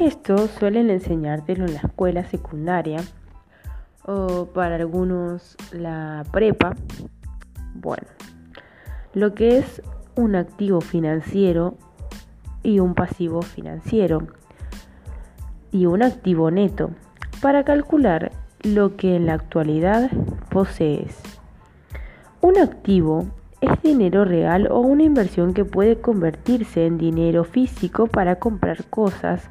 Esto 0.00 0.48
suelen 0.48 0.88
enseñártelo 0.88 1.66
en 1.66 1.74
la 1.74 1.80
escuela 1.80 2.24
secundaria 2.24 3.02
o 4.06 4.46
para 4.46 4.76
algunos 4.76 5.58
la 5.72 6.24
prepa. 6.32 6.74
Bueno, 7.74 8.06
lo 9.12 9.34
que 9.34 9.58
es 9.58 9.82
un 10.16 10.36
activo 10.36 10.80
financiero 10.80 11.74
y 12.62 12.78
un 12.78 12.94
pasivo 12.94 13.42
financiero 13.42 14.26
y 15.70 15.84
un 15.84 16.02
activo 16.02 16.50
neto 16.50 16.92
para 17.42 17.64
calcular 17.64 18.32
lo 18.62 18.96
que 18.96 19.16
en 19.16 19.26
la 19.26 19.34
actualidad 19.34 20.10
posees. 20.48 21.20
Un 22.40 22.56
activo 22.56 23.26
es 23.60 23.82
dinero 23.82 24.24
real 24.24 24.66
o 24.70 24.80
una 24.80 25.02
inversión 25.02 25.52
que 25.52 25.66
puede 25.66 26.00
convertirse 26.00 26.86
en 26.86 26.96
dinero 26.96 27.44
físico 27.44 28.06
para 28.06 28.36
comprar 28.36 28.84
cosas 28.86 29.46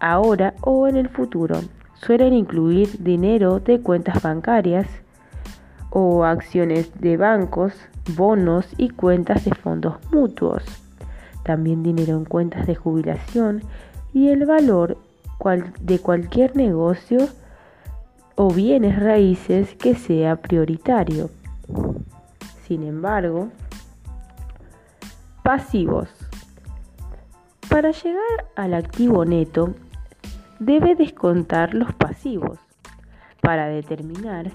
ahora 0.00 0.54
o 0.60 0.86
en 0.88 0.96
el 0.96 1.08
futuro. 1.08 1.60
Suelen 1.94 2.32
incluir 2.32 3.02
dinero 3.02 3.60
de 3.60 3.80
cuentas 3.80 4.22
bancarias 4.22 4.86
o 5.90 6.24
acciones 6.24 6.90
de 7.00 7.16
bancos, 7.16 7.72
bonos 8.16 8.66
y 8.76 8.90
cuentas 8.90 9.44
de 9.44 9.54
fondos 9.54 9.96
mutuos. 10.12 10.62
También 11.42 11.82
dinero 11.82 12.16
en 12.16 12.24
cuentas 12.24 12.66
de 12.66 12.74
jubilación 12.74 13.62
y 14.12 14.28
el 14.28 14.46
valor 14.46 14.98
de 15.80 15.98
cualquier 15.98 16.56
negocio 16.56 17.28
o 18.34 18.50
bienes 18.50 18.98
raíces 18.98 19.74
que 19.74 19.94
sea 19.94 20.36
prioritario. 20.36 21.30
Sin 22.66 22.82
embargo, 22.82 23.48
pasivos. 25.42 26.08
Para 27.70 27.92
llegar 27.92 28.46
al 28.56 28.74
activo 28.74 29.24
neto, 29.24 29.74
debe 30.58 30.94
descontar 30.94 31.74
los 31.74 31.92
pasivos. 31.94 32.58
Para 33.40 33.66
determinar, 33.66 34.50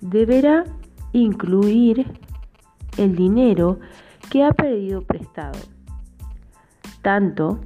deberá 0.00 0.64
incluir 1.12 2.06
el 2.96 3.16
dinero 3.16 3.78
que 4.30 4.44
ha 4.44 4.52
pedido 4.52 5.02
prestado, 5.02 5.58
tanto 7.02 7.60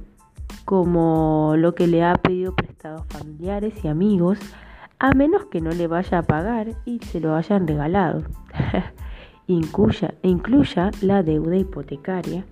como 0.65 1.53
lo 1.57 1.75
que 1.75 1.87
le 1.87 2.03
ha 2.03 2.15
pedido 2.15 2.55
prestado 2.55 3.05
familiares 3.09 3.73
y 3.83 3.87
amigos, 3.87 4.39
a 4.99 5.11
menos 5.11 5.45
que 5.45 5.61
no 5.61 5.69
le 5.69 5.87
vaya 5.87 6.19
a 6.19 6.23
pagar 6.23 6.69
y 6.85 6.99
se 6.99 7.19
lo 7.19 7.35
hayan 7.35 7.67
regalado. 7.67 8.23
incluya, 9.47 10.15
incluya 10.23 10.91
la 11.01 11.23
deuda 11.23 11.55
hipotecaria 11.55 12.43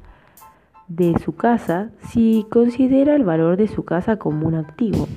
de 0.88 1.18
su 1.20 1.36
casa 1.36 1.90
si 2.10 2.46
considera 2.50 3.16
el 3.16 3.24
valor 3.24 3.58
de 3.58 3.68
su 3.68 3.84
casa 3.84 4.18
como 4.18 4.48
un 4.48 4.56
activo. 4.56 5.08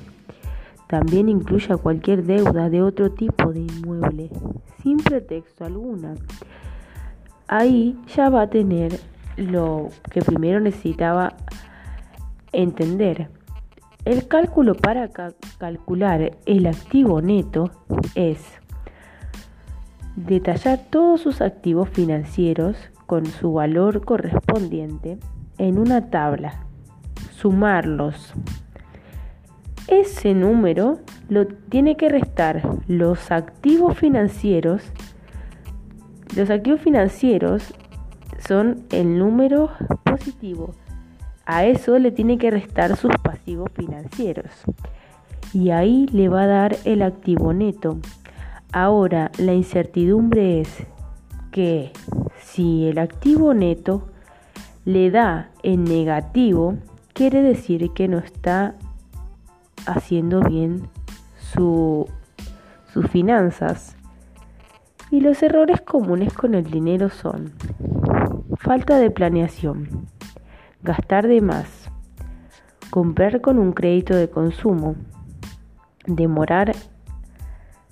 También 0.87 1.29
incluya 1.29 1.77
cualquier 1.77 2.23
deuda 2.23 2.69
de 2.69 2.81
otro 2.81 3.11
tipo 3.11 3.53
de 3.53 3.59
inmueble, 3.59 4.31
sin 4.81 4.97
pretexto 4.97 5.65
alguna. 5.65 6.15
Ahí 7.47 7.95
ya 8.15 8.29
va 8.29 8.43
a 8.43 8.49
tener 8.49 8.99
lo 9.37 9.89
que 10.11 10.21
primero 10.21 10.59
necesitaba 10.59 11.35
entender. 12.51 13.29
El 14.05 14.27
cálculo 14.27 14.75
para 14.75 15.09
calcular 15.59 16.37
el 16.45 16.65
activo 16.65 17.21
neto 17.21 17.69
es 18.15 18.39
detallar 20.15 20.79
todos 20.89 21.21
sus 21.21 21.41
activos 21.41 21.89
financieros 21.89 22.77
con 23.05 23.25
su 23.27 23.53
valor 23.53 24.03
correspondiente 24.03 25.19
en 25.59 25.77
una 25.77 26.09
tabla, 26.09 26.65
sumarlos. 27.31 28.33
Ese 29.87 30.33
número 30.33 30.97
lo 31.29 31.45
tiene 31.45 31.95
que 31.97 32.09
restar 32.09 32.63
los 32.87 33.31
activos 33.31 33.95
financieros. 33.97 34.81
Los 36.35 36.49
activos 36.49 36.81
financieros 36.81 37.75
son 38.39 38.85
el 38.89 39.19
número 39.19 39.69
positivo 40.03 40.73
a 41.51 41.65
eso 41.65 41.97
le 41.97 42.11
tiene 42.11 42.37
que 42.37 42.51
restar 42.51 42.95
sus 42.95 43.09
pasivos 43.23 43.71
financieros. 43.73 44.51
Y 45.51 45.71
ahí 45.71 46.05
le 46.11 46.29
va 46.29 46.43
a 46.43 46.47
dar 46.47 46.77
el 46.85 47.01
activo 47.01 47.53
neto. 47.53 47.97
Ahora, 48.71 49.31
la 49.39 49.55
incertidumbre 49.55 50.61
es 50.61 50.85
que 51.49 51.91
si 52.39 52.85
el 52.85 52.99
activo 52.99 53.55
neto 53.55 54.09
le 54.85 55.11
da 55.11 55.51
en 55.63 55.83
negativo, 55.83 56.77
quiere 57.13 57.41
decir 57.41 57.91
que 57.91 58.07
no 58.07 58.17
está 58.17 58.75
haciendo 59.85 60.41
bien 60.41 60.87
sus 61.53 62.07
finanzas. 63.09 63.95
Y 65.11 65.21
los 65.21 65.41
errores 65.41 65.81
comunes 65.81 66.33
con 66.33 66.53
el 66.53 66.69
dinero 66.69 67.09
son 67.09 67.53
falta 68.57 68.97
de 68.99 69.09
planeación, 69.09 70.07
gastar 70.83 71.27
de 71.27 71.41
más, 71.41 71.89
comprar 72.89 73.41
con 73.41 73.57
un 73.57 73.71
crédito 73.73 74.15
de 74.15 74.29
consumo, 74.29 74.95
demorar 76.05 76.73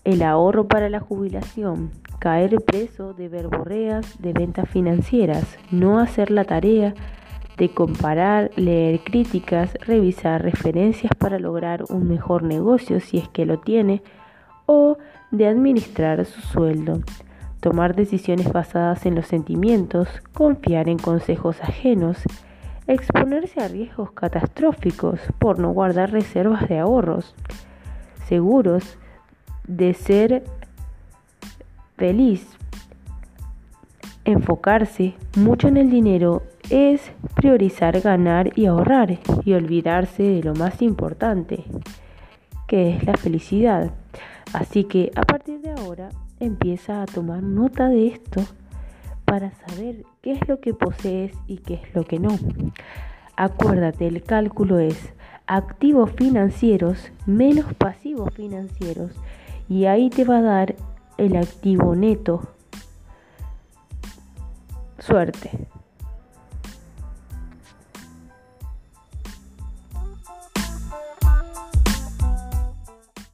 el 0.04 0.22
ahorro 0.22 0.68
para 0.68 0.90
la 0.90 1.00
jubilación, 1.00 1.92
caer 2.20 2.56
preso 2.62 3.14
de 3.14 3.30
verborreas 3.30 4.22
de 4.22 4.34
ventas 4.34 4.70
financieras, 4.70 5.58
no 5.72 6.00
hacer 6.00 6.32
la 6.32 6.46
tarea 6.46 6.94
de 7.58 7.70
comparar, 7.70 8.52
leer 8.56 9.02
críticas, 9.04 9.74
revisar 9.86 10.44
referencias 10.44 11.12
para 11.18 11.40
lograr 11.40 11.84
un 11.90 12.08
mejor 12.08 12.44
negocio 12.44 13.00
si 13.00 13.18
es 13.18 13.28
que 13.30 13.46
lo 13.46 13.60
tiene, 13.60 14.04
o 14.66 14.98
de 15.32 15.48
administrar 15.48 16.24
su 16.26 16.42
sueldo, 16.42 17.02
tomar 17.60 17.96
decisiones 17.96 18.52
basadas 18.52 19.06
en 19.06 19.16
los 19.16 19.28
sentimientos, 19.28 20.08
confiar 20.34 20.88
en 20.90 21.00
consejos 21.00 21.62
ajenos, 21.62 22.22
exponerse 22.86 23.62
a 23.62 23.68
riesgos 23.68 24.12
catastróficos 24.12 25.20
por 25.40 25.60
no 25.60 25.72
guardar 25.72 26.12
reservas 26.12 26.68
de 26.70 26.80
ahorros, 26.80 27.36
seguros 28.28 28.98
de 29.68 29.94
ser 29.94 30.44
feliz. 31.98 32.48
Enfocarse 34.24 35.16
mucho 35.36 35.68
en 35.68 35.78
el 35.78 35.90
dinero 35.90 36.44
es 36.70 37.12
priorizar 37.36 38.00
ganar 38.02 38.52
y 38.58 38.66
ahorrar 38.66 39.20
y 39.46 39.54
olvidarse 39.54 40.24
de 40.24 40.44
lo 40.44 40.54
más 40.54 40.82
importante, 40.82 41.64
que 42.68 42.96
es 42.96 43.06
la 43.06 43.14
felicidad. 43.16 43.92
Así 44.54 44.84
que 44.84 45.12
a 45.16 45.22
partir 45.22 45.62
de 45.62 45.72
ahora 45.72 46.10
empieza 46.40 47.02
a 47.02 47.06
tomar 47.06 47.42
nota 47.42 47.88
de 47.88 48.08
esto 48.08 48.42
para 49.26 49.52
saber 49.52 50.04
qué 50.22 50.34
es 50.34 50.48
lo 50.48 50.60
que 50.60 50.74
posees 50.74 51.34
y 51.48 51.58
qué 51.58 51.76
es 51.76 51.96
lo 51.96 52.04
que 52.06 52.20
no. 52.20 52.38
Acuérdate, 53.36 54.08
el 54.08 54.24
cálculo 54.24 54.80
es 54.80 55.14
activos 55.48 56.12
financieros 56.12 57.12
menos 57.26 57.74
pasivos 57.76 58.34
financieros 58.34 59.12
y 59.70 59.86
ahí 59.86 60.10
te 60.10 60.26
va 60.26 60.40
a 60.40 60.42
dar 60.42 60.76
el 61.18 61.36
activo 61.36 61.96
neto. 61.96 62.42
Suerte. 65.00 65.68